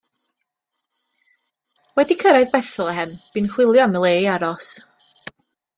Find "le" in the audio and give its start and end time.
4.07-4.15